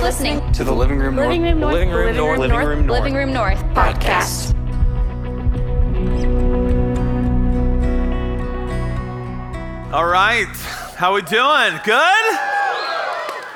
[0.00, 1.28] listening to the Living Room North.
[1.28, 1.74] Living Room North.
[1.74, 2.38] Living Room North.
[2.38, 3.00] Living Room North.
[3.00, 4.54] Living Room North podcast.
[9.92, 10.46] All right,
[10.96, 11.80] how we doing?
[11.84, 12.38] Good?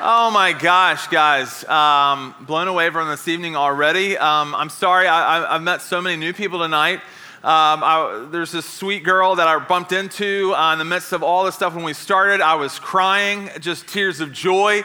[0.07, 1.65] Oh my gosh, guys.
[1.65, 4.19] Um, blown away from this evening already.
[4.19, 6.99] Um, I'm sorry, I, have met so many new people tonight.
[7.43, 11.23] Um, I, there's this sweet girl that I bumped into uh, in the midst of
[11.23, 12.43] all this stuff when we started.
[12.43, 14.83] I was crying, just tears of joy.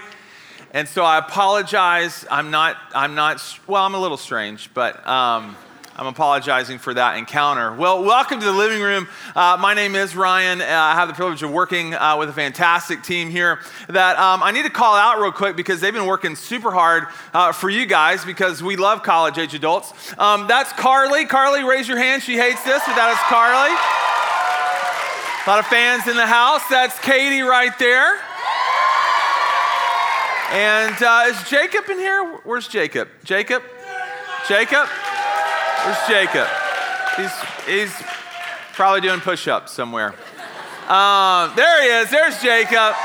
[0.71, 2.27] And so I apologize.
[2.29, 5.55] I'm not, I'm not, well, I'm a little strange, but um,
[5.95, 7.73] I'm apologizing for that encounter.
[7.73, 9.07] Well, welcome to the living room.
[9.35, 10.61] Uh, my name is Ryan.
[10.61, 14.43] Uh, I have the privilege of working uh, with a fantastic team here that um,
[14.43, 17.71] I need to call out real quick because they've been working super hard uh, for
[17.71, 19.91] you guys because we love college age adults.
[20.19, 21.25] Um, that's Carly.
[21.25, 22.21] Carly, raise your hand.
[22.21, 23.73] She hates this, but that is Carly.
[25.45, 26.61] A lot of fans in the house.
[26.69, 28.19] That's Katie right there.
[30.51, 32.39] And uh, is Jacob in here?
[32.43, 33.07] Where's Jacob?
[33.23, 33.61] Jacob?
[34.47, 34.87] Jacob?
[35.85, 36.47] Where's Jacob?
[37.15, 37.31] He's,
[37.67, 37.93] he's
[38.73, 40.15] probably doing push ups somewhere.
[40.87, 42.09] Um, there he is.
[42.09, 42.95] There's Jacob.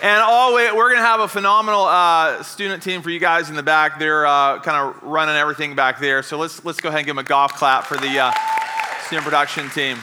[0.00, 3.50] And all we, we're going to have a phenomenal uh, student team for you guys
[3.50, 3.98] in the back.
[3.98, 6.22] They're uh, kind of running everything back there.
[6.22, 8.32] So let's, let's go ahead and give them a golf clap for the uh,
[9.02, 9.98] student production team.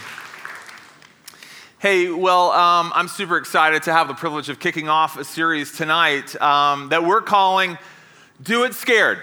[1.85, 5.71] Hey, well, um, I'm super excited to have the privilege of kicking off a series
[5.71, 7.77] tonight um, that we're calling
[8.41, 9.19] Do It Scared.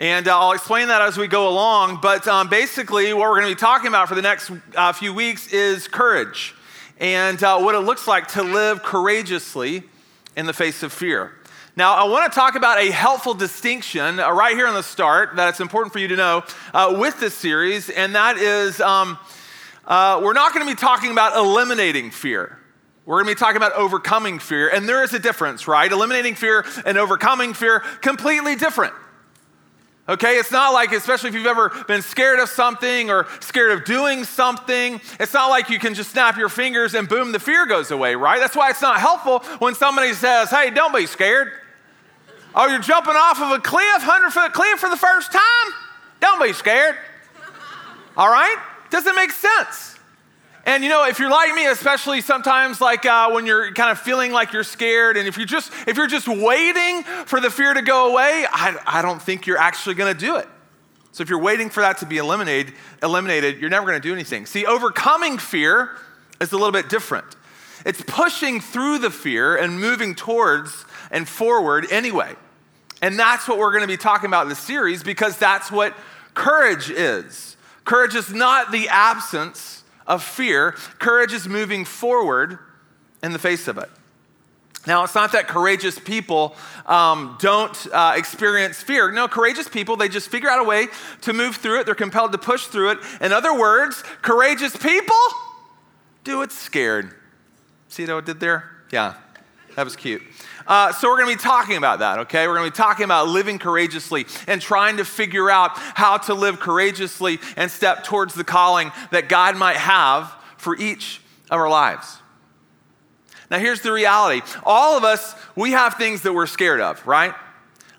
[0.00, 1.98] And uh, I'll explain that as we go along.
[2.00, 5.12] But um, basically, what we're going to be talking about for the next uh, few
[5.12, 6.54] weeks is courage
[6.98, 9.82] and uh, what it looks like to live courageously
[10.34, 11.34] in the face of fear.
[11.76, 15.36] Now, I want to talk about a helpful distinction uh, right here in the start
[15.36, 19.18] that it's important for you to know uh, with this series, and that is um,
[19.86, 22.58] uh, we're not going to be talking about eliminating fear.
[23.04, 25.90] We're going to be talking about overcoming fear, and there is a difference, right?
[25.90, 28.94] Eliminating fear and overcoming fear, completely different.
[30.08, 33.84] Okay, it's not like, especially if you've ever been scared of something or scared of
[33.84, 37.66] doing something, it's not like you can just snap your fingers and boom, the fear
[37.66, 38.38] goes away, right?
[38.38, 41.50] That's why it's not helpful when somebody says, hey, don't be scared.
[42.54, 45.74] Oh, you're jumping off of a cliff, 100 foot cliff for the first time?
[46.20, 46.96] Don't be scared.
[48.16, 48.56] All right?
[48.90, 49.96] Doesn't make sense.
[50.66, 54.00] And you know, if you're like me, especially sometimes like uh, when you're kind of
[54.00, 57.72] feeling like you're scared, and if you're just if you're just waiting for the fear
[57.72, 60.48] to go away, I, I don't think you're actually going to do it.
[61.12, 64.12] So if you're waiting for that to be eliminated, eliminated, you're never going to do
[64.12, 64.44] anything.
[64.44, 65.92] See, overcoming fear
[66.40, 67.24] is a little bit different.
[67.86, 72.34] It's pushing through the fear and moving towards and forward anyway.
[73.00, 75.96] And that's what we're going to be talking about in the series because that's what
[76.34, 77.55] courage is.
[77.86, 80.72] Courage is not the absence of fear.
[80.98, 82.58] Courage is moving forward
[83.22, 83.88] in the face of it.
[84.86, 86.54] Now, it's not that courageous people
[86.86, 89.10] um, don't uh, experience fear.
[89.10, 90.88] No, courageous people, they just figure out a way
[91.22, 91.86] to move through it.
[91.86, 92.98] They're compelled to push through it.
[93.20, 95.16] In other words, courageous people
[96.22, 97.14] do it scared.
[97.88, 98.70] See what I did there?
[98.92, 99.14] Yeah,
[99.76, 100.22] that was cute.
[100.66, 102.48] Uh, so, we're going to be talking about that, okay?
[102.48, 106.34] We're going to be talking about living courageously and trying to figure out how to
[106.34, 111.20] live courageously and step towards the calling that God might have for each
[111.50, 112.18] of our lives.
[113.50, 117.34] Now, here's the reality all of us, we have things that we're scared of, right?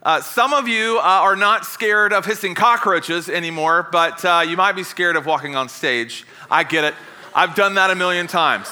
[0.04, 4.58] Uh, some of you uh, are not scared of hissing cockroaches anymore, but uh, you
[4.58, 6.26] might be scared of walking on stage.
[6.50, 6.96] I get it.
[7.36, 8.68] I've done that a million times.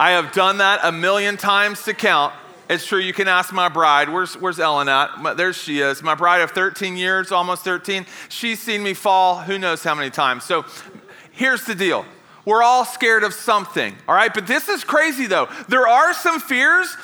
[0.00, 2.32] I have done that a million times to count.
[2.70, 4.08] It's true, you can ask my bride.
[4.08, 5.36] Where's, where's Ellen at?
[5.36, 6.02] There she is.
[6.02, 8.06] My bride of 13 years, almost 13.
[8.30, 10.44] She's seen me fall who knows how many times.
[10.44, 10.64] So
[11.32, 12.06] here's the deal
[12.46, 14.32] we're all scared of something, all right?
[14.32, 15.50] But this is crazy though.
[15.68, 16.96] There are some fears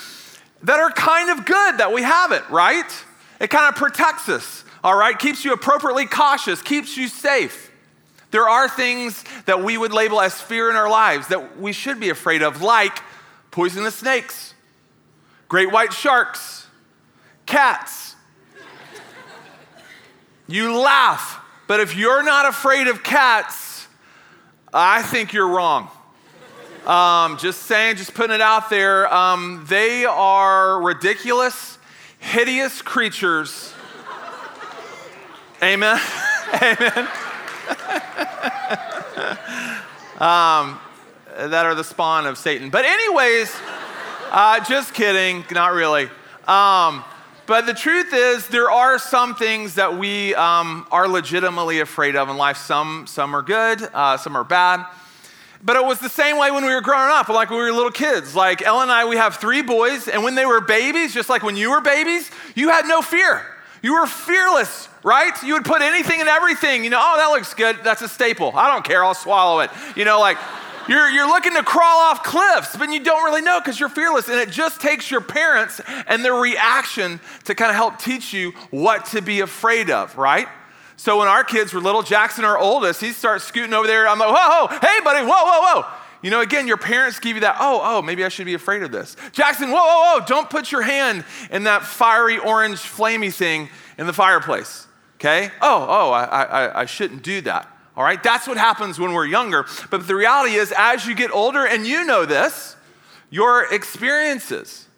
[0.63, 2.91] that are kind of good that we have it, right?
[3.39, 5.19] It kind of protects us, all right?
[5.19, 7.71] Keeps you appropriately cautious, keeps you safe.
[8.31, 12.01] There are things that we would label as fear in our lives that we should
[12.01, 13.01] be afraid of, like
[13.51, 14.55] poisonous snakes
[15.49, 16.67] great white sharks,
[17.45, 18.15] cats.
[20.49, 23.89] You laugh, but if you're not afraid of cats,
[24.73, 25.91] I think you're wrong.
[26.87, 29.13] Um, just saying, just putting it out there.
[29.13, 31.79] Um, they are ridiculous,
[32.21, 33.73] hideous creatures.
[35.63, 36.01] Amen.
[36.63, 37.09] Amen.
[40.19, 40.79] Um,
[41.37, 42.71] that are the spawn of Satan.
[42.71, 43.55] But, anyways,
[44.31, 46.09] uh, just kidding, not really.
[46.47, 47.05] Um,
[47.47, 52.29] but the truth is, there are some things that we um, are legitimately afraid of
[52.29, 52.57] in life.
[52.57, 54.85] Some, some are good, uh, some are bad.
[55.63, 57.73] But it was the same way when we were growing up, like when we were
[57.73, 58.35] little kids.
[58.35, 61.43] Like Ellen and I, we have three boys, and when they were babies, just like
[61.43, 63.45] when you were babies, you had no fear.
[63.87, 65.41] You were fearless, right?
[65.45, 66.83] You would put anything and everything.
[66.83, 67.77] You know, oh, that looks good.
[67.85, 68.51] That's a staple.
[68.57, 69.05] I don't care.
[69.05, 69.71] I'll swallow it.
[69.95, 70.39] You know, like
[70.89, 74.29] you're, you're looking to crawl off cliffs, but you don't really know because you're fearless.
[74.29, 78.51] And it just takes your parents and their reaction to kind of help teach you
[78.73, 80.49] what to be afraid of, right?
[80.97, 84.09] So when our kids were little, Jackson, our oldest, he starts scooting over there.
[84.09, 85.87] I'm like, whoa, whoa, hey, buddy, whoa, whoa, whoa.
[86.27, 88.83] You know, again, your parents give you that, oh, oh, maybe I should be afraid
[88.83, 89.15] of this.
[89.31, 94.09] Jackson, whoa, whoa, whoa, don't put your hand in that fiery orange flamey thing in
[94.09, 94.89] the fireplace,
[95.21, 95.53] okay?
[95.63, 97.69] Oh, oh, I, I, I shouldn't do that.
[97.97, 99.67] All right, that's what happens when we're younger.
[99.89, 102.75] But the reality is, as you get older, and you know this,
[103.31, 104.89] your experiences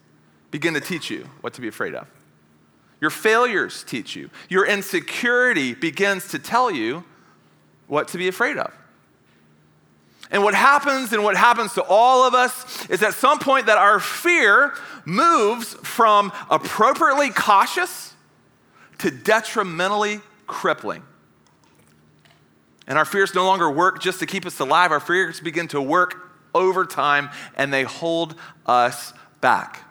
[0.50, 2.08] begin to teach you what to be afraid of.
[3.02, 4.30] Your failures teach you.
[4.48, 7.04] Your insecurity begins to tell you
[7.86, 8.72] what to be afraid of.
[10.30, 13.78] And what happens and what happens to all of us is at some point that
[13.78, 18.12] our fear moves from appropriately cautious
[18.98, 21.02] to detrimentally crippling.
[22.86, 25.80] And our fears no longer work just to keep us alive, our fears begin to
[25.80, 28.34] work over time and they hold
[28.66, 29.87] us back.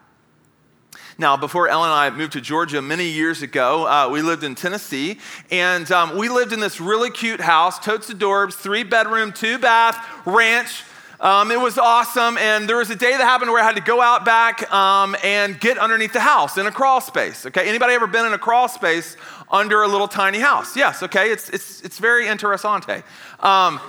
[1.19, 4.53] Now, before Ellen and I moved to Georgia many years ago, uh, we lived in
[4.53, 5.17] Tennessee,
[5.49, 9.97] and um, we lived in this really cute house, totes adorbs, three bedroom, two bath,
[10.27, 10.83] ranch.
[11.19, 13.81] Um, it was awesome, and there was a day that happened where I had to
[13.81, 17.47] go out back um, and get underneath the house in a crawl space.
[17.47, 19.17] Okay, anybody ever been in a crawl space
[19.49, 20.77] under a little tiny house?
[20.77, 21.01] Yes.
[21.01, 23.01] Okay, it's it's it's very interessante.
[23.39, 23.81] Um,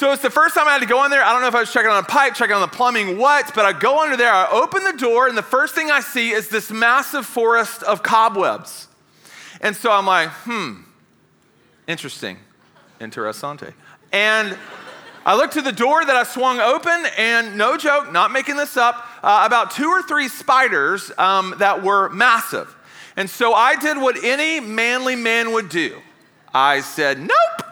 [0.00, 1.22] so it's the first time I had to go in there.
[1.22, 3.52] I don't know if I was checking on a pipe, checking on the plumbing, what,
[3.54, 6.30] but I go under there, I open the door, and the first thing I see
[6.30, 8.88] is this massive forest of cobwebs.
[9.60, 10.84] And so I'm like, hmm,
[11.86, 12.38] interesting,
[12.98, 13.74] interessante.
[14.10, 14.56] And
[15.26, 18.78] I look to the door that I swung open, and no joke, not making this
[18.78, 22.74] up, uh, about two or three spiders um, that were massive.
[23.18, 26.00] And so I did what any manly man would do
[26.54, 27.69] I said, nope.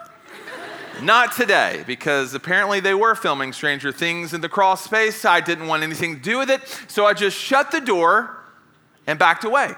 [1.01, 5.23] Not today, because apparently they were filming Stranger Things in the crawl space.
[5.25, 8.37] I didn't want anything to do with it, so I just shut the door
[9.07, 9.73] and backed away.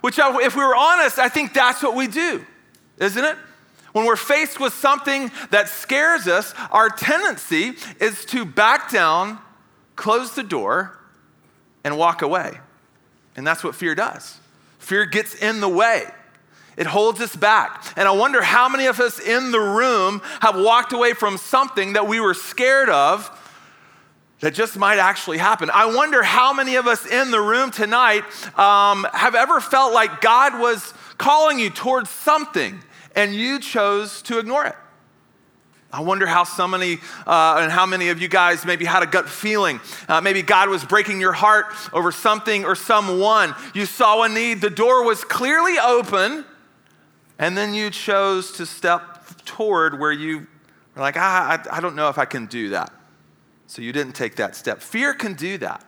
[0.00, 2.44] Which, if we were honest, I think that's what we do,
[2.98, 3.36] isn't it?
[3.92, 9.38] When we're faced with something that scares us, our tendency is to back down,
[9.96, 10.98] close the door,
[11.82, 12.60] and walk away.
[13.34, 14.38] And that's what fear does.
[14.78, 16.04] Fear gets in the way.
[16.78, 17.84] It holds us back.
[17.96, 21.94] And I wonder how many of us in the room have walked away from something
[21.94, 23.28] that we were scared of
[24.38, 25.70] that just might actually happen.
[25.74, 28.22] I wonder how many of us in the room tonight
[28.56, 32.78] um, have ever felt like God was calling you towards something
[33.16, 34.76] and you chose to ignore it.
[35.90, 39.06] I wonder how so many uh, and how many of you guys maybe had a
[39.06, 39.80] gut feeling.
[40.06, 43.54] Uh, maybe God was breaking your heart over something or someone.
[43.74, 46.44] You saw a need, the door was clearly open,
[47.38, 50.46] and then you chose to step toward where you
[50.94, 52.92] were like, ah, I, I don't know if I can do that.
[53.66, 54.80] So you didn't take that step.
[54.80, 55.84] Fear can do that.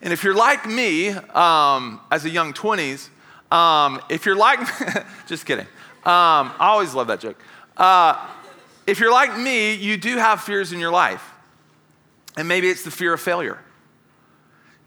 [0.00, 3.08] And if you're like me, um, as a young 20s,
[3.50, 4.60] um, if you're like,
[5.26, 5.66] just kidding.
[6.04, 7.42] Um, I always love that joke.
[7.76, 8.26] Uh,
[8.86, 11.32] if you're like me, you do have fears in your life.
[12.36, 13.58] And maybe it's the fear of failure.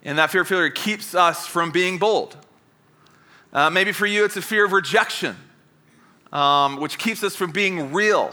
[0.03, 2.37] And that fear of failure keeps us from being bold.
[3.53, 5.35] Uh, maybe for you, it's a fear of rejection,
[6.31, 8.31] um, which keeps us from being real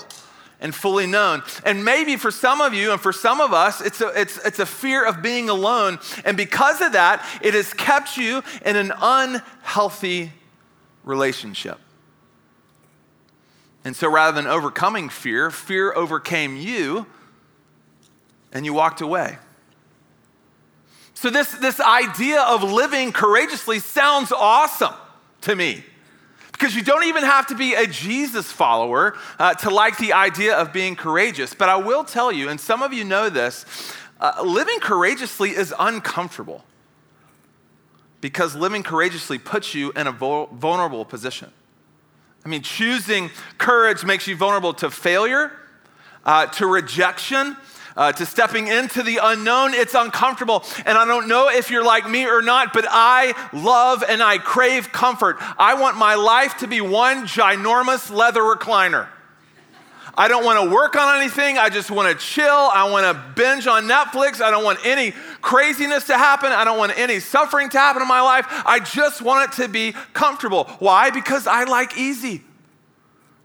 [0.60, 1.42] and fully known.
[1.64, 4.58] And maybe for some of you and for some of us, it's a, it's, it's
[4.58, 5.98] a fear of being alone.
[6.24, 10.32] And because of that, it has kept you in an unhealthy
[11.04, 11.78] relationship.
[13.84, 17.06] And so rather than overcoming fear, fear overcame you
[18.52, 19.38] and you walked away.
[21.14, 24.94] So, this, this idea of living courageously sounds awesome
[25.40, 25.82] to me.
[26.58, 30.56] Because you don't even have to be a Jesus follower uh, to like the idea
[30.56, 31.54] of being courageous.
[31.54, 33.64] But I will tell you, and some of you know this,
[34.20, 36.64] uh, living courageously is uncomfortable.
[38.20, 41.52] Because living courageously puts you in a vulnerable position.
[42.44, 45.52] I mean, choosing courage makes you vulnerable to failure,
[46.24, 47.56] uh, to rejection,
[47.98, 49.74] uh, to stepping into the unknown.
[49.74, 50.64] It's uncomfortable.
[50.86, 54.38] And I don't know if you're like me or not, but I love and I
[54.38, 55.36] crave comfort.
[55.58, 59.08] I want my life to be one ginormous leather recliner.
[60.16, 61.58] I don't want to work on anything.
[61.58, 62.46] I just want to chill.
[62.48, 64.40] I want to binge on Netflix.
[64.40, 65.12] I don't want any
[65.42, 66.50] craziness to happen.
[66.50, 68.46] I don't want any suffering to happen in my life.
[68.48, 70.64] I just want it to be comfortable.
[70.80, 71.10] Why?
[71.10, 72.42] Because I like easy.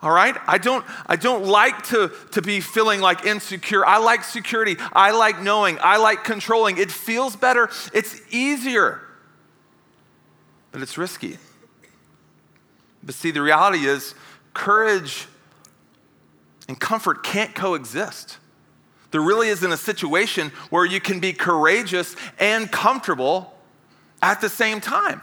[0.03, 0.35] All right?
[0.47, 3.85] I don't, I don't like to, to be feeling like insecure.
[3.85, 4.75] I like security.
[4.91, 5.77] I like knowing.
[5.81, 6.77] I like controlling.
[6.77, 7.69] It feels better.
[7.93, 8.99] It's easier.
[10.73, 11.37] But it's risky.
[13.01, 14.13] But see, the reality is
[14.53, 15.27] courage
[16.67, 18.39] and comfort can't coexist.
[19.11, 23.53] There really isn't a situation where you can be courageous and comfortable
[24.21, 25.21] at the same time.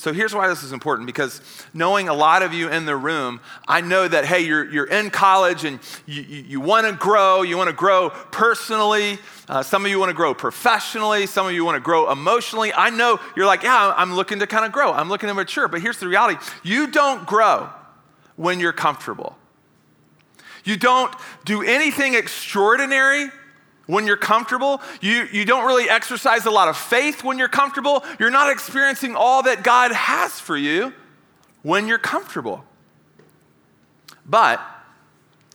[0.00, 1.42] So here's why this is important because
[1.74, 3.38] knowing a lot of you in the room,
[3.68, 7.42] I know that, hey, you're, you're in college and you, you, you want to grow.
[7.42, 9.18] You want to grow personally.
[9.46, 11.26] Uh, some of you want to grow professionally.
[11.26, 12.72] Some of you want to grow emotionally.
[12.72, 14.90] I know you're like, yeah, I'm looking to kind of grow.
[14.90, 15.68] I'm looking to mature.
[15.68, 17.68] But here's the reality you don't grow
[18.36, 19.36] when you're comfortable.
[20.64, 21.14] You don't
[21.44, 23.28] do anything extraordinary
[23.90, 24.80] when you're comfortable.
[25.00, 28.04] You, you don't really exercise a lot of faith when you're comfortable.
[28.18, 30.92] You're not experiencing all that God has for you
[31.62, 32.64] when you're comfortable.
[34.24, 34.60] But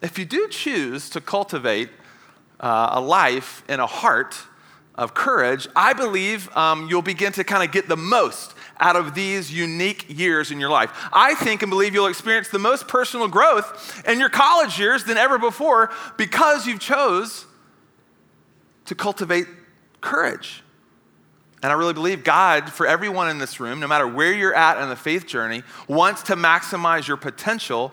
[0.02, 1.90] if you do choose to cultivate
[2.60, 4.38] uh, a life and a heart
[4.96, 9.16] of courage, I believe um, you'll begin to kind of get the most out of
[9.16, 10.92] these unique years in your life.
[11.14, 15.18] I think and believe you'll experience the most personal growth in your college years than
[15.18, 17.46] ever before because you've chose
[18.86, 19.48] to cultivate
[20.02, 20.64] courage.
[21.64, 24.82] And I really believe God, for everyone in this room, no matter where you're at
[24.82, 27.92] in the faith journey, wants to maximize your potential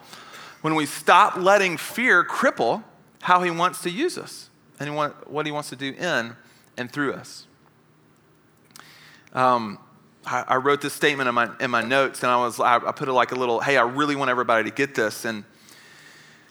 [0.61, 2.85] when we stop letting fear cripple
[3.23, 6.37] how He wants to use us and what He wants to do in
[6.77, 7.47] and through us.
[9.33, 9.79] Um,
[10.27, 12.93] I, I, wrote this statement in my, in my notes, and I, was, I, I
[12.93, 15.25] put it like a little, hey, I really want everybody to get this.
[15.25, 15.45] And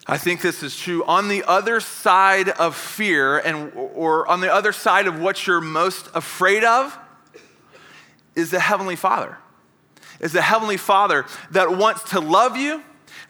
[0.08, 1.04] I think this is true.
[1.06, 5.62] On the other side of fear, and, or on the other side of what you're
[5.62, 6.98] most afraid of,
[8.36, 9.38] is the Heavenly Father.
[10.20, 12.84] Is the Heavenly Father that wants to love you,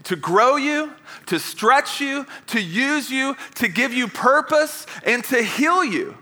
[0.03, 0.93] to grow you,
[1.27, 6.17] to stretch you, to use you, to give you purpose, and to heal you.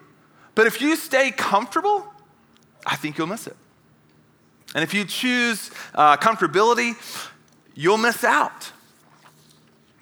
[0.55, 2.11] But if you stay comfortable,
[2.85, 3.55] I think you'll miss it.
[4.75, 6.95] And if you choose uh, comfortability,
[7.75, 8.71] you'll miss out.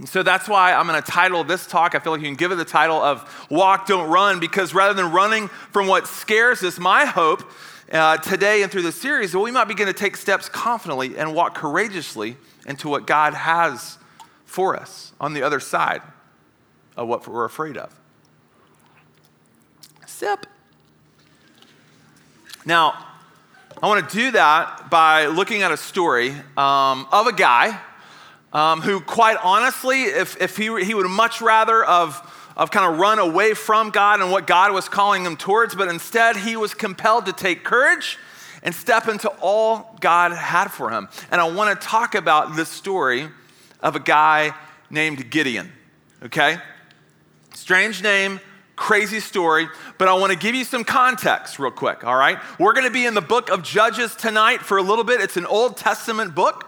[0.06, 1.96] So that's why I'm going to title this talk.
[1.96, 4.94] I feel like you can give it the title of Walk, Don't Run, because rather
[4.94, 7.44] than running from what scares us, my hope
[7.92, 11.34] uh, today and through the series, well, we might begin to take steps confidently and
[11.34, 12.38] walk courageously
[12.68, 13.98] into what God has
[14.46, 16.04] for us on the other side
[16.96, 17.92] of what we're afraid of.
[20.06, 20.46] Sip.
[22.66, 23.04] Now,
[23.82, 27.80] I want to do that by looking at a story um, of a guy
[28.54, 33.00] um, who, quite honestly, if, if he, he would much rather of, of kind of
[33.00, 36.74] run away from God and what God was calling him towards, but instead he was
[36.74, 38.18] compelled to take courage
[38.64, 41.08] and step into all God had for him.
[41.30, 43.28] And I want to talk about this story
[43.82, 44.54] of a guy
[44.90, 45.72] named Gideon,
[46.24, 46.58] okay?
[47.54, 48.40] Strange name,
[48.76, 52.38] crazy story, but I want to give you some context real quick, all right?
[52.60, 55.20] We're going to be in the book of Judges tonight for a little bit.
[55.20, 56.67] It's an Old Testament book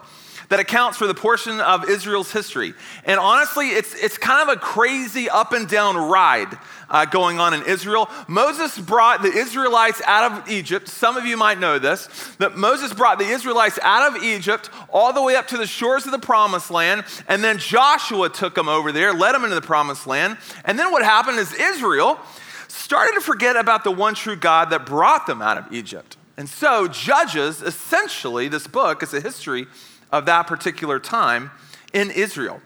[0.50, 2.74] that accounts for the portion of Israel's history.
[3.04, 6.58] And honestly, it's, it's kind of a crazy up and down ride
[6.90, 8.10] uh, going on in Israel.
[8.26, 10.88] Moses brought the Israelites out of Egypt.
[10.88, 15.12] Some of you might know this, that Moses brought the Israelites out of Egypt all
[15.12, 17.04] the way up to the shores of the promised land.
[17.28, 20.36] And then Joshua took them over there, led them into the promised land.
[20.64, 22.18] And then what happened is Israel
[22.66, 26.16] started to forget about the one true God that brought them out of Egypt.
[26.36, 29.68] And so, Judges, essentially, this book is a history
[30.12, 31.50] of that particular time
[31.92, 32.60] in Israel.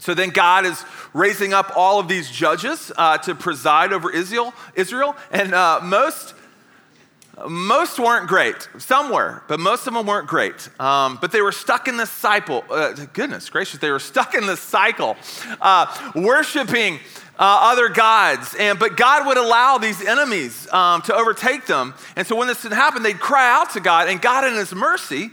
[0.00, 0.84] So then God is
[1.14, 6.34] raising up all of these judges uh, to preside over Israel, Israel and uh, most,
[7.48, 8.68] most weren't great.
[8.78, 10.68] Some were, but most of them weren't great.
[10.78, 12.62] Um, but they were stuck in this cycle.
[12.68, 15.16] Uh, goodness gracious, they were stuck in this cycle,
[15.62, 16.98] uh, worshiping
[17.38, 18.54] uh, other gods.
[18.58, 21.94] And, but God would allow these enemies um, to overtake them.
[22.16, 24.74] And so when this didn't happen, they'd cry out to God, and God, in His
[24.74, 25.30] mercy,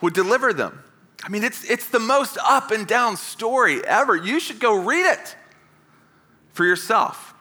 [0.00, 0.82] would deliver them.
[1.24, 4.14] I mean, it's, it's the most up and down story ever.
[4.14, 5.36] You should go read it
[6.52, 7.34] for yourself.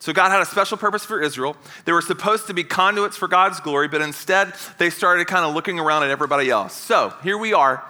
[0.00, 1.56] So, God had a special purpose for Israel.
[1.84, 5.54] They were supposed to be conduits for God's glory, but instead they started kind of
[5.54, 6.74] looking around at everybody else.
[6.74, 7.84] So, here we are,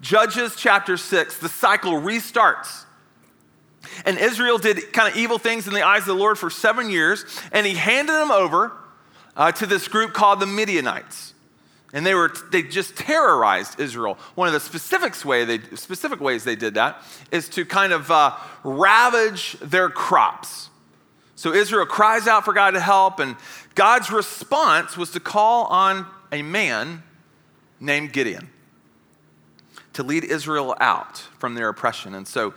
[0.00, 1.38] Judges chapter 6.
[1.38, 2.84] The cycle restarts.
[4.04, 6.90] And Israel did kind of evil things in the eyes of the Lord for seven
[6.90, 8.72] years, and he handed them over
[9.36, 11.31] uh, to this group called the Midianites.
[11.94, 14.16] And they, were, they just terrorized Israel.
[14.34, 18.10] One of the specific, way they, specific ways they did that is to kind of
[18.10, 18.34] uh,
[18.64, 20.70] ravage their crops.
[21.34, 23.36] So Israel cries out for God to help, and
[23.74, 27.02] God's response was to call on a man
[27.78, 28.48] named Gideon.
[29.94, 32.14] to lead Israel out from their oppression.
[32.14, 32.54] And so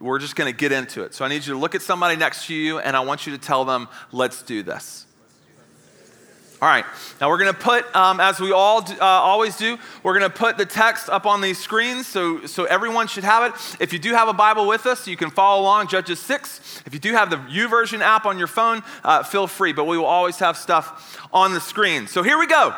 [0.00, 1.14] we're just going to get into it.
[1.14, 3.32] So I need you to look at somebody next to you and I want you
[3.32, 5.06] to tell them, let's do this.
[6.62, 6.84] All right,
[7.20, 10.30] now we're going to put, um, as we all do, uh, always do, we're going
[10.30, 13.76] to put the text up on these screens so, so everyone should have it.
[13.80, 16.82] If you do have a Bible with us, you can follow along Judges 6.
[16.86, 19.98] If you do have the YouVersion app on your phone, uh, feel free, but we
[19.98, 22.06] will always have stuff on the screen.
[22.06, 22.72] So here we go.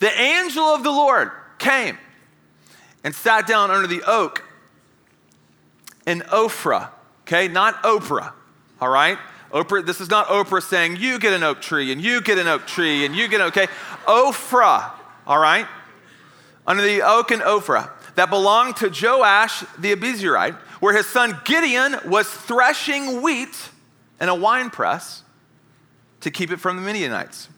[0.00, 1.96] The angel of the Lord came
[3.04, 4.42] and sat down under the oak
[6.08, 6.88] in Ophrah,
[7.22, 8.32] okay, not Oprah,
[8.80, 9.16] all right?
[9.52, 12.46] Oprah, this is not Oprah saying, you get an oak tree and you get an
[12.46, 13.66] oak tree and you get, okay?
[14.06, 14.92] Ophrah,
[15.26, 15.66] all right?
[16.66, 21.96] Under the oak and Ophrah that belonged to Joash the Abiezrite, where his son Gideon
[22.06, 23.70] was threshing wheat
[24.20, 25.24] in a wine press
[26.20, 27.48] to keep it from the Midianites.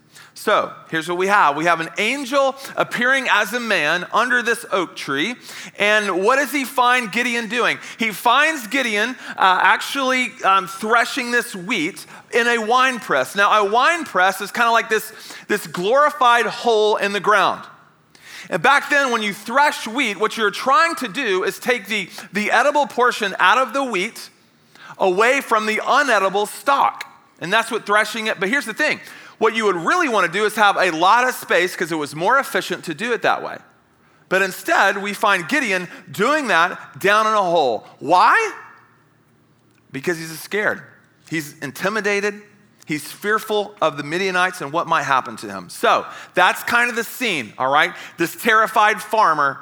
[0.42, 4.66] So here's what we have we have an angel appearing as a man under this
[4.72, 5.36] oak tree.
[5.78, 7.78] And what does he find Gideon doing?
[7.96, 13.36] He finds Gideon uh, actually um, threshing this wheat in a wine press.
[13.36, 15.12] Now, a wine press is kind of like this,
[15.46, 17.64] this glorified hole in the ground.
[18.50, 22.10] And back then, when you thresh wheat, what you're trying to do is take the,
[22.32, 24.28] the edible portion out of the wheat
[24.98, 27.04] away from the unedible stalk.
[27.40, 28.40] And that's what threshing it.
[28.40, 28.98] But here's the thing
[29.42, 31.96] what you would really want to do is have a lot of space because it
[31.96, 33.58] was more efficient to do it that way.
[34.28, 37.84] But instead, we find Gideon doing that down in a hole.
[37.98, 38.52] Why?
[39.90, 40.84] Because he's scared.
[41.28, 42.40] He's intimidated.
[42.86, 45.70] He's fearful of the Midianites and what might happen to him.
[45.70, 47.96] So that's kind of the scene, all right?
[48.18, 49.58] This terrified farmer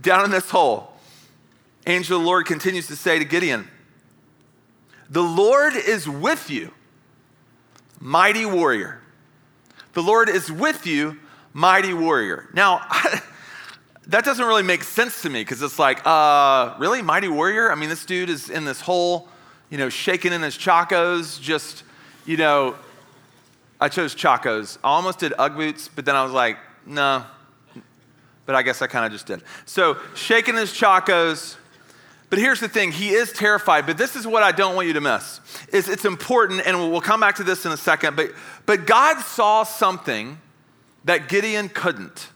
[0.00, 0.94] down in this hole.
[1.86, 3.68] Angel of the Lord continues to say to Gideon,
[5.10, 6.72] The Lord is with you,
[8.00, 9.00] mighty warrior.
[10.00, 11.18] The Lord is with you,
[11.52, 12.48] mighty warrior.
[12.54, 12.78] Now,
[14.06, 17.02] that doesn't really make sense to me because it's like, uh, really?
[17.02, 17.70] Mighty warrior?
[17.70, 19.28] I mean, this dude is in this hole,
[19.68, 21.82] you know, shaking in his chacos, just,
[22.24, 22.76] you know,
[23.78, 24.78] I chose chacos.
[24.82, 27.22] I almost did Ugg boots, but then I was like, no.
[28.46, 29.42] But I guess I kind of just did.
[29.66, 31.56] So, shaking his chacos.
[32.30, 34.94] But here's the thing, he is terrified, but this is what I don't want you
[34.94, 35.40] to miss.
[35.72, 38.30] Is it's important, and we'll come back to this in a second, but,
[38.66, 40.38] but God saw something
[41.04, 42.28] that Gideon couldn't.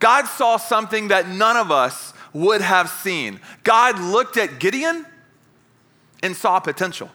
[0.00, 3.40] God saw something that none of us would have seen.
[3.64, 5.06] God looked at Gideon
[6.22, 7.10] and saw potential.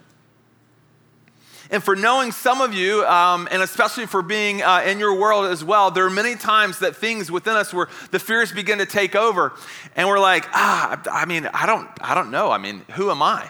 [1.71, 5.45] And for knowing some of you, um, and especially for being uh, in your world
[5.45, 8.85] as well, there are many times that things within us where the fears begin to
[8.85, 9.53] take over,
[9.95, 12.51] and we're like, ah, I mean, I don't, I don't know.
[12.51, 13.49] I mean, who am I?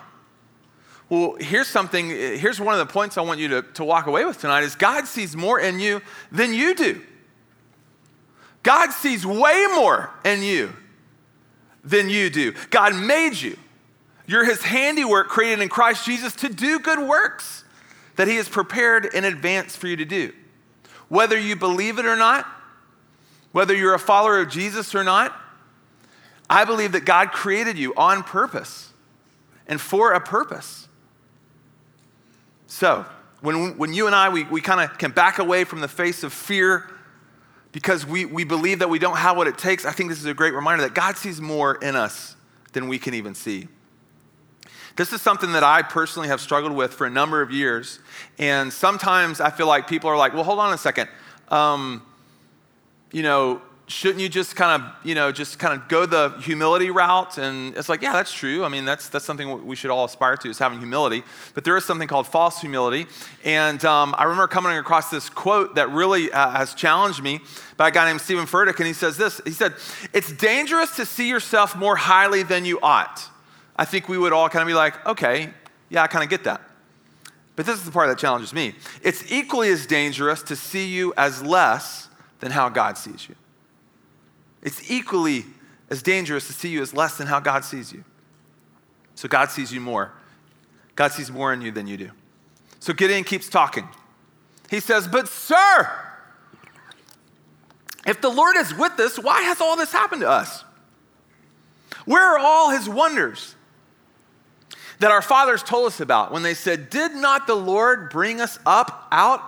[1.10, 4.25] Well, here's something, here's one of the points I want you to, to walk away
[4.25, 6.01] with tonight is God sees more in you
[6.32, 7.01] than you do.
[8.63, 10.73] God sees way more in you
[11.84, 12.54] than you do.
[12.71, 13.58] God made you.
[14.25, 17.64] You're his handiwork created in Christ Jesus to do good works
[18.15, 20.34] that He has prepared in advance for you to do.
[21.08, 22.47] Whether you believe it or not,
[23.51, 25.34] whether you're a follower of Jesus or not,
[26.49, 28.91] I believe that God created you on purpose
[29.67, 30.88] and for a purpose.
[32.67, 33.06] So,
[33.41, 36.23] when, when you and I, we, we kind of can back away from the face
[36.23, 36.89] of fear
[37.71, 40.25] because we, we believe that we don't have what it takes, I think this is
[40.25, 42.36] a great reminder that God sees more in us
[42.73, 43.67] than we can even see.
[44.95, 47.99] This is something that I personally have struggled with for a number of years.
[48.39, 51.10] And sometimes I feel like people are like, well, hold on a second.
[51.49, 52.01] Um,
[53.12, 56.89] you know, shouldn't you just kind of, you know, just kind of go the humility
[56.91, 57.38] route?
[57.38, 58.63] And it's like, yeah, that's true.
[58.63, 61.23] I mean, that's, that's something we should all aspire to is having humility.
[61.53, 63.05] But there is something called false humility.
[63.43, 67.41] And um, I remember coming across this quote that really uh, has challenged me
[67.77, 68.77] by a guy named Steven Furtick.
[68.77, 69.73] And he says this He said,
[70.13, 73.29] It's dangerous to see yourself more highly than you ought.
[73.75, 75.49] I think we would all kind of be like, okay,
[75.89, 76.61] yeah, I kind of get that.
[77.55, 78.75] But this is the part that challenges me.
[79.01, 82.09] It's equally as dangerous to see you as less
[82.39, 83.35] than how God sees you.
[84.61, 85.45] It's equally
[85.89, 88.03] as dangerous to see you as less than how God sees you.
[89.15, 90.11] So God sees you more.
[90.95, 92.11] God sees more in you than you do.
[92.79, 93.88] So Gideon keeps talking.
[94.69, 95.89] He says, But sir,
[98.05, 100.63] if the Lord is with us, why has all this happened to us?
[102.05, 103.55] Where are all his wonders?
[104.99, 108.60] That our fathers told us about when they said, Did not the Lord bring us
[108.65, 109.41] up out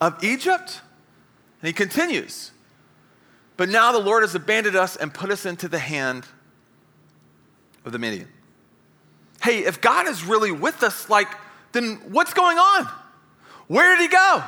[0.00, 0.80] of Egypt?
[1.60, 2.52] And he continues,
[3.56, 6.26] But now the Lord has abandoned us and put us into the hand
[7.84, 8.28] of the Midian.
[9.42, 11.28] Hey, if God is really with us, like,
[11.72, 12.88] then what's going on?
[13.66, 14.44] Where did he go?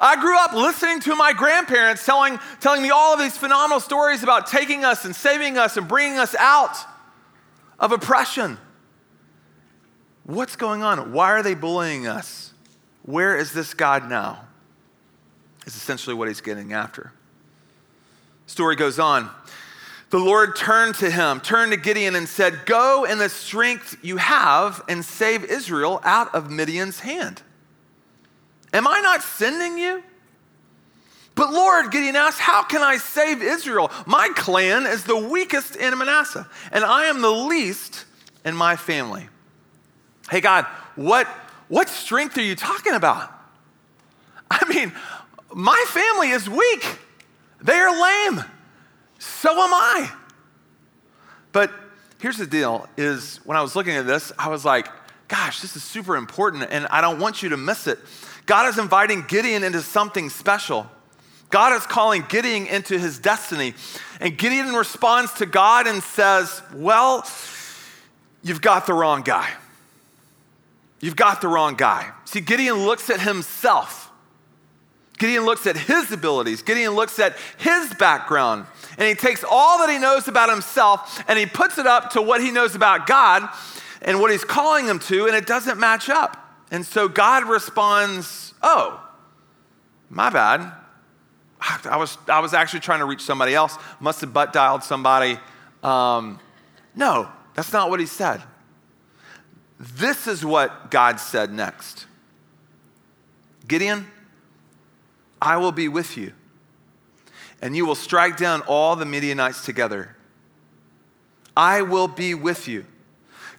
[0.00, 4.22] I grew up listening to my grandparents telling, telling me all of these phenomenal stories
[4.22, 6.76] about taking us and saving us and bringing us out
[7.78, 8.58] of oppression.
[10.26, 11.12] What's going on?
[11.12, 12.52] Why are they bullying us?
[13.04, 14.44] Where is this God now?
[15.66, 17.12] Is essentially what he's getting after.
[18.46, 19.30] Story goes on.
[20.10, 24.16] The Lord turned to him, turned to Gideon, and said, Go in the strength you
[24.16, 27.42] have and save Israel out of Midian's hand.
[28.72, 30.02] Am I not sending you?
[31.36, 33.92] But Lord, Gideon asked, How can I save Israel?
[34.06, 38.04] My clan is the weakest in Manasseh, and I am the least
[38.44, 39.28] in my family.
[40.30, 40.64] Hey, God,
[40.96, 41.26] what,
[41.68, 43.32] what strength are you talking about?
[44.50, 44.92] I mean,
[45.54, 46.98] my family is weak,
[47.62, 48.44] they are lame.
[49.18, 50.10] So am I.
[51.52, 51.72] But
[52.20, 54.88] here's the deal is when I was looking at this, I was like,
[55.28, 57.98] gosh, this is super important and I don't want you to miss it.
[58.44, 60.86] God is inviting Gideon into something special.
[61.50, 63.74] God is calling Gideon into his destiny.
[64.20, 67.26] And Gideon responds to God and says, Well,
[68.42, 69.50] you've got the wrong guy.
[71.00, 72.10] You've got the wrong guy.
[72.24, 74.10] See, Gideon looks at himself.
[75.18, 76.62] Gideon looks at his abilities.
[76.62, 78.66] Gideon looks at his background.
[78.98, 82.22] And he takes all that he knows about himself and he puts it up to
[82.22, 83.48] what he knows about God
[84.02, 86.42] and what he's calling him to, and it doesn't match up.
[86.70, 89.02] And so God responds, Oh,
[90.10, 90.72] my bad.
[91.60, 95.38] I was, I was actually trying to reach somebody else, must have butt dialed somebody.
[95.82, 96.38] Um,
[96.94, 98.42] no, that's not what he said.
[99.78, 102.06] This is what God said next
[103.68, 104.06] Gideon,
[105.40, 106.32] I will be with you,
[107.60, 110.16] and you will strike down all the Midianites together.
[111.56, 112.84] I will be with you.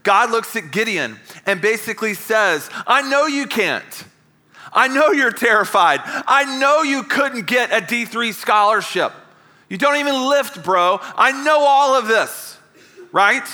[0.03, 4.05] God looks at Gideon and basically says, I know you can't.
[4.71, 6.01] I know you're terrified.
[6.05, 9.11] I know you couldn't get a D3 scholarship.
[9.69, 10.99] You don't even lift, bro.
[11.01, 12.57] I know all of this,
[13.11, 13.47] right?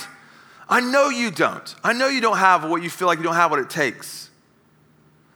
[0.68, 1.74] I know you don't.
[1.84, 4.30] I know you don't have what you feel like you don't have what it takes.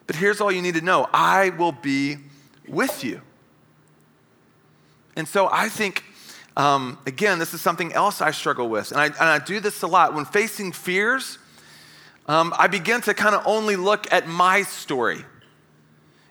[0.06, 2.16] But here's all you need to know I will be
[2.66, 3.20] with you.
[5.16, 6.04] And so I think,
[6.56, 8.92] um, again, this is something else I struggle with.
[8.92, 10.14] And I, and I do this a lot.
[10.14, 11.38] When facing fears,
[12.26, 15.24] um, I begin to kind of only look at my story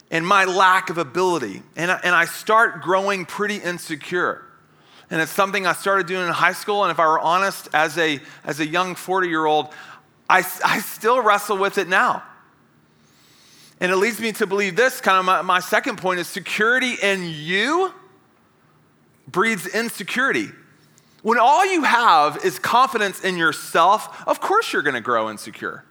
[0.10, 1.62] and my lack of ability.
[1.76, 4.47] And and I start growing pretty insecure.
[5.10, 6.84] And it's something I started doing in high school.
[6.84, 9.74] And if I were honest, as a, as a young 40 year old,
[10.30, 12.24] I, I still wrestle with it now.
[13.80, 16.96] And it leads me to believe this kind of my, my second point is security
[17.02, 17.94] in you
[19.28, 20.48] breeds insecurity.
[21.22, 25.84] When all you have is confidence in yourself, of course you're going to grow insecure.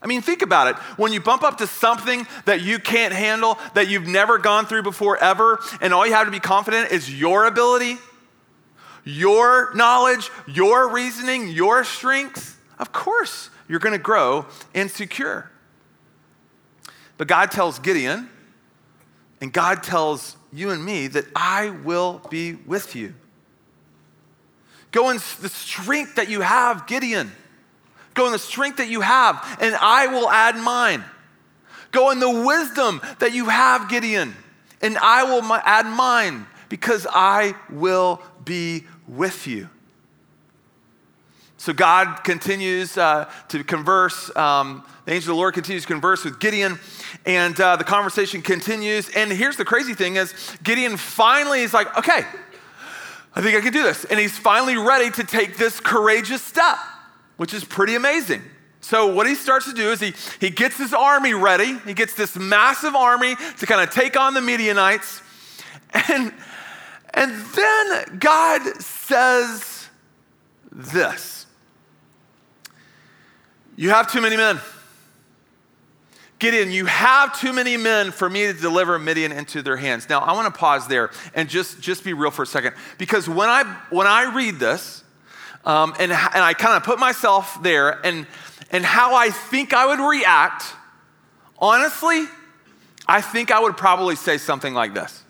[0.00, 0.76] I mean, think about it.
[0.96, 4.82] When you bump up to something that you can't handle, that you've never gone through
[4.82, 7.98] before ever, and all you have to be confident is your ability,
[9.04, 15.50] your knowledge, your reasoning, your strengths, of course you're going to grow insecure.
[17.16, 18.28] But God tells Gideon,
[19.40, 23.14] and God tells you and me that I will be with you.
[24.90, 27.30] Go in the strength that you have, Gideon.
[28.14, 31.04] Go in the strength that you have, and I will add mine.
[31.90, 34.34] Go in the wisdom that you have, Gideon,
[34.80, 39.68] and I will add mine because I will be with you.
[41.56, 44.34] So God continues uh, to converse.
[44.36, 46.78] Um, the angel of the Lord continues to converse with Gideon,
[47.26, 49.08] and uh, the conversation continues.
[49.08, 52.24] And here's the crazy thing: is Gideon finally is like, "Okay,
[53.34, 56.78] I think I can do this," and he's finally ready to take this courageous step
[57.38, 58.42] which is pretty amazing.
[58.80, 61.78] So, what he starts to do is he, he gets his army ready.
[61.78, 65.22] He gets this massive army to kind of take on the Midianites.
[66.08, 66.34] And,
[67.18, 69.88] and then God says
[70.70, 71.46] this
[73.76, 74.60] You have too many men.
[76.38, 80.08] Gideon, you have too many men for me to deliver Midian into their hands.
[80.08, 82.74] Now, I want to pause there and just, just be real for a second.
[82.96, 85.02] Because when I, when I read this,
[85.64, 88.28] um, and, and I kind of put myself there and,
[88.70, 90.62] and how I think I would react,
[91.58, 92.26] honestly,
[93.08, 95.24] I think I would probably say something like this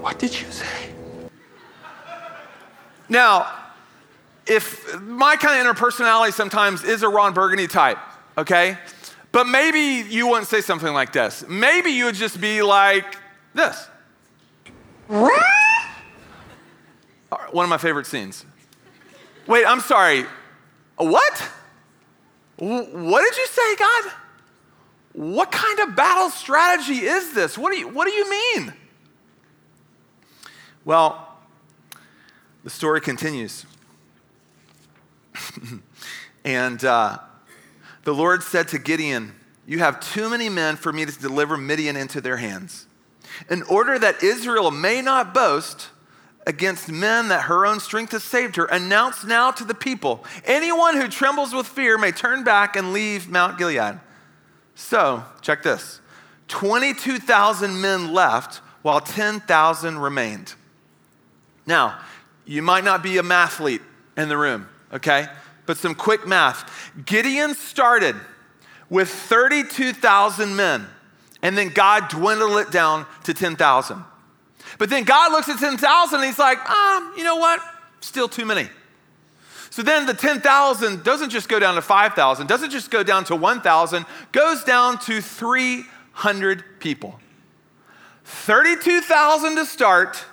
[0.00, 0.90] What did you say?
[3.08, 3.52] Now,
[4.46, 7.98] if my kind of interpersonality sometimes is a Ron Burgundy type,
[8.38, 8.78] okay?
[9.32, 11.44] But maybe you wouldn't say something like this.
[11.48, 13.16] Maybe you would just be like
[13.54, 13.88] this.
[15.06, 15.44] What?
[17.50, 18.44] One of my favorite scenes.
[19.46, 20.24] Wait, I'm sorry.
[20.96, 21.48] What?
[22.56, 24.12] What did you say, God?
[25.12, 27.58] what kind of battle strategy is this?
[27.58, 28.72] What do you, what do you mean?
[30.90, 31.24] Well,
[32.64, 33.64] the story continues.
[36.44, 37.18] and uh,
[38.02, 39.32] the Lord said to Gideon,
[39.68, 42.88] You have too many men for me to deliver Midian into their hands.
[43.48, 45.90] In order that Israel may not boast
[46.44, 50.96] against men that her own strength has saved her, announce now to the people anyone
[50.96, 54.00] who trembles with fear may turn back and leave Mount Gilead.
[54.74, 56.00] So, check this
[56.48, 60.54] 22,000 men left while 10,000 remained.
[61.66, 62.00] Now,
[62.46, 63.82] you might not be a mathlete
[64.16, 65.28] in the room, okay?
[65.66, 66.90] But some quick math.
[67.04, 68.16] Gideon started
[68.88, 70.86] with 32,000 men,
[71.42, 74.04] and then God dwindled it down to 10,000.
[74.78, 77.60] But then God looks at 10,000 and he's like, ah, you know what?
[78.00, 78.68] Still too many.
[79.70, 83.36] So then the 10,000 doesn't just go down to 5,000, doesn't just go down to
[83.36, 87.20] 1,000, goes down to 300 people.
[88.24, 90.24] 32,000 to start,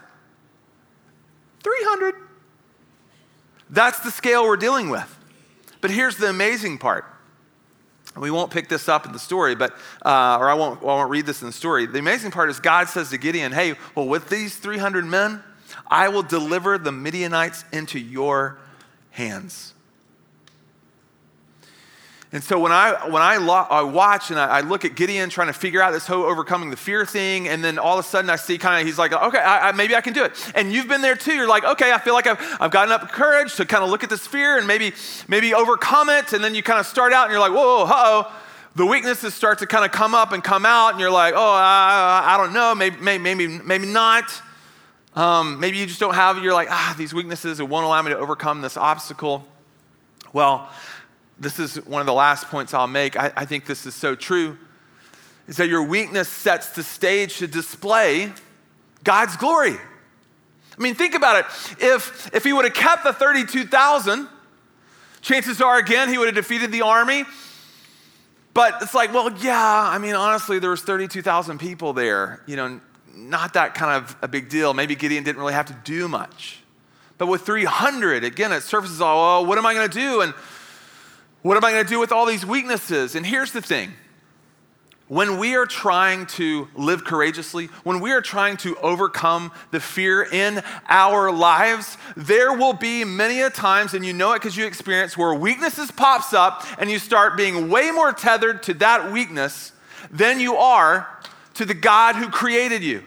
[1.63, 2.15] 300.
[3.69, 5.13] That's the scale we're dealing with.
[5.81, 7.05] But here's the amazing part.
[8.15, 11.11] We won't pick this up in the story, but uh, or I won't, I won't
[11.11, 11.85] read this in the story.
[11.85, 15.43] The amazing part is God says to Gideon, "Hey, well, with these 300 men,
[15.87, 18.57] I will deliver the Midianites into your
[19.11, 19.73] hands."
[22.33, 25.29] And so when I, when I, lo- I watch and I, I, look at Gideon
[25.29, 28.07] trying to figure out this whole overcoming the fear thing, and then all of a
[28.07, 30.33] sudden I see kind of, he's like, okay, I, maybe I can do it.
[30.53, 31.33] And you've been there too.
[31.33, 34.03] You're like, okay, I feel like I've, I've gotten up courage to kind of look
[34.03, 34.91] at this fear and maybe,
[35.29, 36.33] maybe overcome it.
[36.33, 38.31] And then you kind of start out and you're like, whoa, whoa uh-oh.
[38.75, 41.53] The weaknesses start to kind of come up and come out, and you're like, oh,
[41.55, 44.25] I, I don't know, maybe, maybe, maybe not.
[45.15, 48.11] Um, maybe you just don't have, you're like, ah, these weaknesses, it won't allow me
[48.11, 49.47] to overcome this obstacle.
[50.31, 50.69] Well,
[51.39, 53.17] this is one of the last points I'll make.
[53.17, 54.57] I, I think this is so true.
[55.47, 58.31] Is that your weakness sets the stage to display
[59.03, 59.75] God's glory.
[60.77, 61.45] I mean, think about it.
[61.79, 64.27] If, if he would have kept the 32,000,
[65.21, 67.23] chances are, again, he would have defeated the army.
[68.53, 72.41] But it's like, well, yeah, I mean, honestly, there was 32,000 people there.
[72.47, 72.81] You know,
[73.15, 74.73] not that kind of a big deal.
[74.73, 76.59] Maybe Gideon didn't really have to do much.
[77.17, 80.21] But with 300, again, it surfaces all, well, what am I going to do?
[80.21, 80.33] And
[81.41, 83.15] what am I going to do with all these weaknesses?
[83.15, 83.93] And here's the thing
[85.07, 90.23] when we are trying to live courageously, when we are trying to overcome the fear
[90.23, 94.65] in our lives, there will be many a times, and you know it because you
[94.65, 99.71] experience, where weaknesses pops up and you start being way more tethered to that weakness
[100.11, 101.07] than you are
[101.53, 103.01] to the God who created you.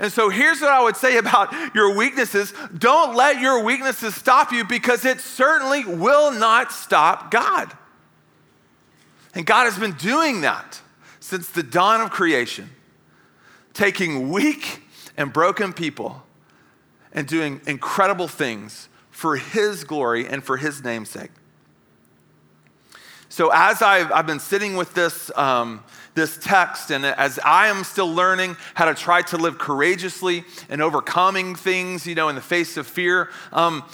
[0.00, 4.50] And so here's what I would say about your weaknesses don't let your weaknesses stop
[4.50, 7.70] you because it certainly will not stop God.
[9.34, 10.80] And God has been doing that
[11.20, 12.70] since the dawn of creation,
[13.74, 14.82] taking weak
[15.18, 16.22] and broken people
[17.12, 21.30] and doing incredible things for His glory and for His namesake.
[23.28, 25.84] So, as I've, I've been sitting with this, um,
[26.14, 30.82] this text, and as I am still learning how to try to live courageously and
[30.82, 33.84] overcoming things, you know, in the face of fear, um,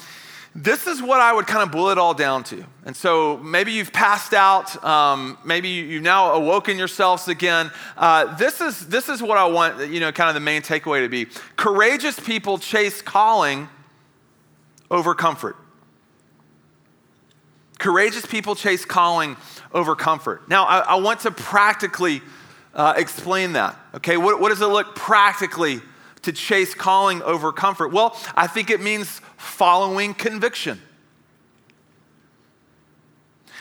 [0.54, 2.64] this is what I would kind of boil it all down to.
[2.86, 7.70] And so maybe you've passed out, um, maybe you've now awoken yourselves again.
[7.94, 11.02] Uh, this, is, this is what I want, you know, kind of the main takeaway
[11.02, 11.26] to be.
[11.56, 13.68] Courageous people chase calling
[14.90, 15.56] over comfort.
[17.78, 19.36] Courageous people chase calling
[19.72, 20.48] over comfort.
[20.48, 22.22] Now, I, I want to practically
[22.74, 23.78] uh, explain that.
[23.94, 25.80] Okay, what, what does it look practically
[26.22, 27.92] to chase calling over comfort?
[27.92, 30.80] Well, I think it means following conviction.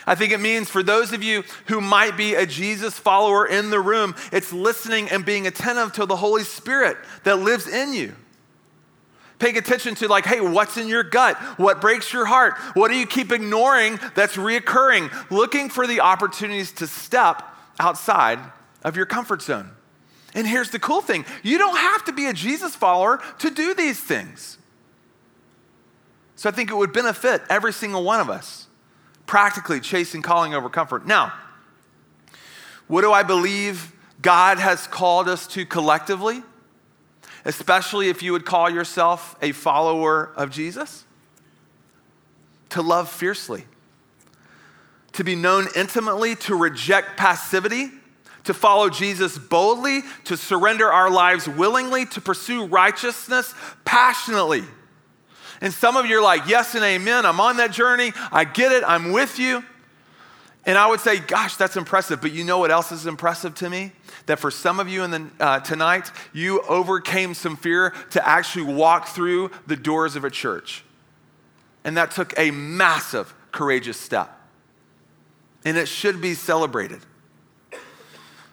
[0.06, 3.70] I think it means for those of you who might be a Jesus follower in
[3.70, 8.14] the room, it's listening and being attentive to the Holy Spirit that lives in you.
[9.38, 11.36] Paying attention to, like, hey, what's in your gut?
[11.58, 12.54] What breaks your heart?
[12.74, 15.30] What do you keep ignoring that's reoccurring?
[15.30, 17.42] Looking for the opportunities to step
[17.78, 18.38] outside
[18.82, 19.70] of your comfort zone.
[20.34, 23.74] And here's the cool thing you don't have to be a Jesus follower to do
[23.74, 24.58] these things.
[26.36, 28.66] So I think it would benefit every single one of us,
[29.26, 31.06] practically chasing calling over comfort.
[31.06, 31.32] Now,
[32.86, 36.42] what do I believe God has called us to collectively?
[37.46, 41.04] Especially if you would call yourself a follower of Jesus?
[42.70, 43.64] To love fiercely,
[45.12, 47.88] to be known intimately, to reject passivity,
[48.44, 53.54] to follow Jesus boldly, to surrender our lives willingly, to pursue righteousness
[53.84, 54.64] passionately.
[55.60, 58.72] And some of you are like, yes and amen, I'm on that journey, I get
[58.72, 59.64] it, I'm with you.
[60.66, 62.20] And I would say, gosh, that's impressive.
[62.20, 63.92] But you know what else is impressive to me?
[64.26, 68.74] That for some of you in the, uh, tonight, you overcame some fear to actually
[68.74, 70.84] walk through the doors of a church.
[71.84, 74.32] And that took a massive, courageous step.
[75.64, 77.00] And it should be celebrated.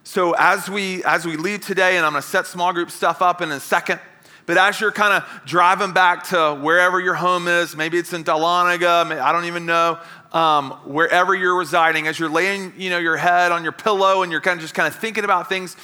[0.03, 3.41] So as we as we leave today, and I'm to set small group stuff up
[3.41, 3.99] in a second.
[4.45, 8.25] But as you're kind of driving back to wherever your home is, maybe it's in
[8.25, 9.99] Dahlonega, I don't even know,
[10.33, 14.31] um, wherever you're residing, as you're laying you know, your head on your pillow and
[14.31, 15.77] you're kind of just kind of thinking about things,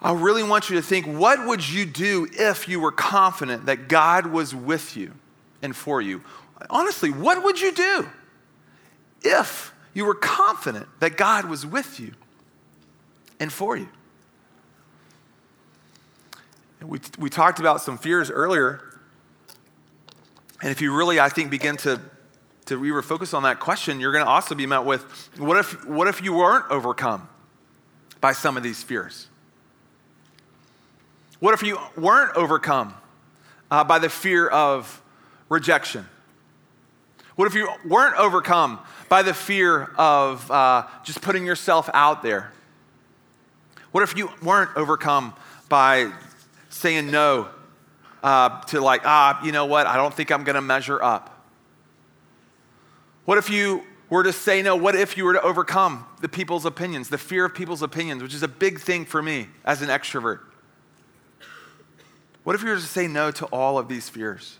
[0.00, 3.88] I really want you to think what would you do if you were confident that
[3.88, 5.12] God was with you
[5.60, 6.22] and for you?
[6.70, 8.08] Honestly, what would you do
[9.22, 12.12] if you were confident that God was with you
[13.38, 13.88] and for you?
[16.80, 18.80] We, we talked about some fears earlier.
[20.62, 22.00] And if you really, I think, begin to
[22.68, 25.02] to refocus on that question, you're going to also be met with
[25.38, 27.28] what if, what if you weren't overcome
[28.20, 29.28] by some of these fears?
[31.40, 32.94] What if you weren't overcome
[33.70, 35.02] uh, by the fear of
[35.48, 36.06] rejection?
[37.36, 42.52] What if you weren't overcome by the fear of uh, just putting yourself out there?
[43.92, 45.32] What if you weren't overcome
[45.68, 46.12] by
[46.68, 47.48] saying no
[48.22, 51.37] uh, to, like, ah, you know what, I don't think I'm going to measure up?
[53.28, 54.74] What if you were to say no?
[54.74, 58.32] What if you were to overcome the people's opinions, the fear of people's opinions, which
[58.32, 60.40] is a big thing for me as an extrovert?
[62.42, 64.56] What if you were to say no to all of these fears?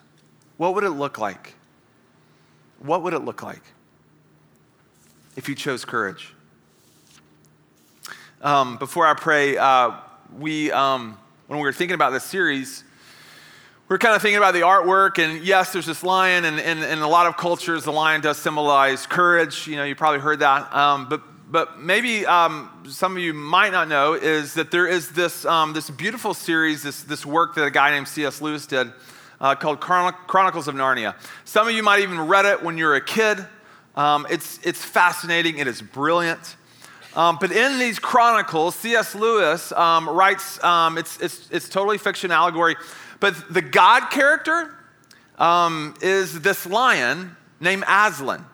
[0.59, 1.54] What would it look like?
[2.78, 3.62] What would it look like
[5.35, 6.35] if you chose courage?
[8.42, 9.92] Um, before I pray, uh,
[10.37, 12.85] we, um, when we were thinking about this series,
[13.88, 17.09] we're kind of thinking about the artwork, and yes, there's this lion, and in a
[17.09, 19.66] lot of cultures, the lion does symbolize courage.
[19.66, 20.70] You know, you probably heard that.
[20.74, 25.12] Um, but, but maybe um, some of you might not know is that there is
[25.12, 28.42] this, um, this beautiful series, this, this work that a guy named C.S.
[28.42, 28.92] Lewis did
[29.40, 31.14] uh, called Chronicles of Narnia.
[31.46, 33.38] Some of you might even read it when you were a kid.
[33.96, 36.57] Um, it's, it's fascinating, it is brilliant.
[37.16, 39.14] Um, but in these chronicles, C.S.
[39.14, 42.77] Lewis um, writes, um, it's, it's, it's totally fiction allegory,
[43.20, 44.74] but the God character
[45.38, 48.44] um, is this lion named Aslan,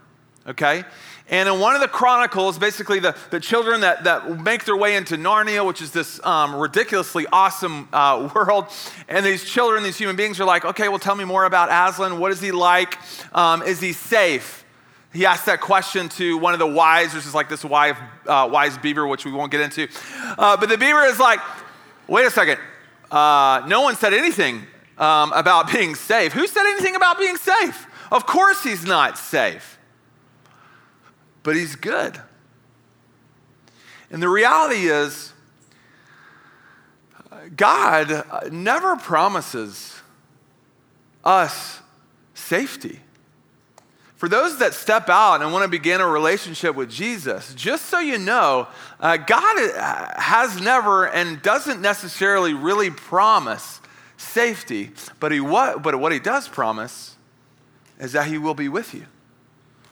[0.46, 0.84] okay?
[1.30, 4.94] And in one of the chronicles, basically the, the children that, that make their way
[4.96, 8.66] into Narnia, which is this um, ridiculously awesome uh, world,
[9.08, 12.18] and these children, these human beings are like, okay, well, tell me more about Aslan.
[12.18, 12.98] What is he like?
[13.34, 14.64] Um, is he safe?
[15.14, 17.94] He asked that question to one of the wise, which is like this wise,
[18.26, 19.88] uh, wise beaver, which we won't get into.
[20.36, 21.38] Uh, but the beaver is like,
[22.08, 22.58] wait a second,
[23.14, 24.66] uh, no one said anything
[24.98, 26.32] um, about being safe.
[26.32, 27.86] Who said anything about being safe?
[28.10, 29.78] Of course, he's not safe,
[31.44, 32.20] but he's good.
[34.10, 35.32] And the reality is,
[37.56, 40.00] God never promises
[41.24, 41.80] us
[42.34, 43.00] safety.
[44.24, 47.98] For those that step out and want to begin a relationship with Jesus, just so
[47.98, 53.82] you know, uh, God uh, has never and doesn't necessarily really promise
[54.16, 57.16] safety, but, he, what, but what he does promise
[57.98, 59.04] is that he will be with you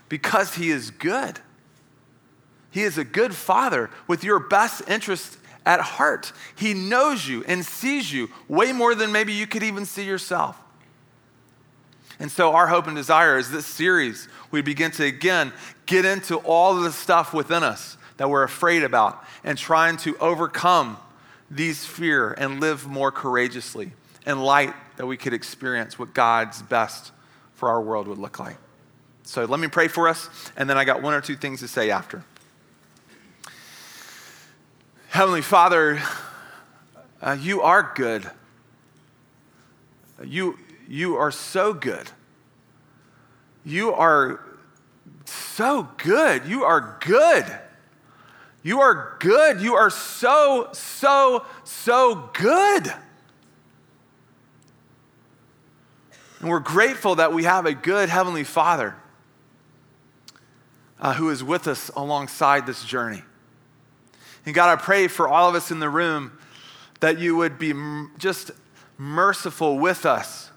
[0.08, 1.38] because he is good.
[2.70, 6.32] He is a good father with your best interest at heart.
[6.56, 10.58] He knows you and sees you way more than maybe you could even see yourself.
[12.22, 15.52] And so, our hope and desire is this series, we begin to again
[15.86, 20.16] get into all of the stuff within us that we're afraid about and trying to
[20.18, 20.98] overcome
[21.50, 23.90] these fear and live more courageously
[24.24, 27.10] in light that we could experience what God's best
[27.54, 28.56] for our world would look like.
[29.24, 31.66] So, let me pray for us, and then I got one or two things to
[31.66, 32.22] say after.
[35.08, 36.00] Heavenly Father,
[37.20, 38.30] uh, you are good.
[40.24, 40.56] You,
[40.92, 42.10] you are so good.
[43.64, 44.44] You are
[45.24, 46.44] so good.
[46.44, 47.46] You are good.
[48.62, 49.62] You are good.
[49.62, 52.92] You are so, so, so good.
[56.40, 58.94] And we're grateful that we have a good Heavenly Father
[61.00, 63.22] uh, who is with us alongside this journey.
[64.44, 66.36] And God, I pray for all of us in the room
[67.00, 67.72] that you would be
[68.18, 68.50] just
[68.98, 70.50] merciful with us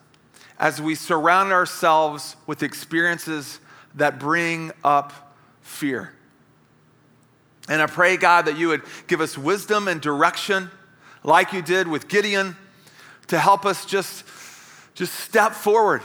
[0.58, 3.60] as we surround ourselves with experiences
[3.96, 6.14] that bring up fear.
[7.68, 10.70] And I pray, God, that you would give us wisdom and direction,
[11.24, 12.56] like you did with Gideon,
[13.28, 14.24] to help us just,
[14.94, 16.02] just step forward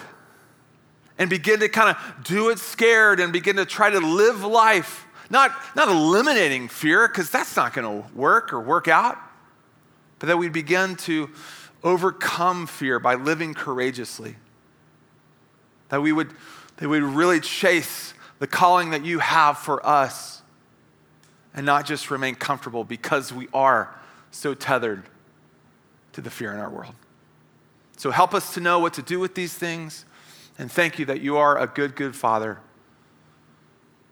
[1.18, 5.07] and begin to kind of do it scared and begin to try to live life
[5.30, 9.16] Not, not eliminating fear, because that's not going to work or work out,
[10.18, 11.30] but that we'd begin to
[11.83, 14.37] overcome fear by living courageously.
[15.89, 16.31] That we would,
[16.76, 20.43] that we would really chase the calling that you have for us
[21.55, 23.95] and not just remain comfortable because we are
[24.31, 25.05] so tethered
[26.12, 26.95] to the fear in our world.
[27.97, 30.05] So help us to know what to do with these things.
[30.59, 32.59] And thank you that you are a good, good Father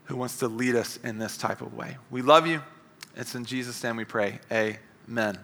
[0.04, 1.96] who wants to lead us in this type of way.
[2.10, 2.62] We love you.
[3.16, 4.40] It's in Jesus' name we pray.
[4.50, 5.38] Amen.